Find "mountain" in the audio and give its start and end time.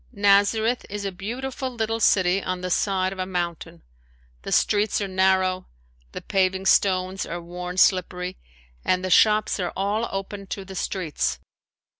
3.27-3.83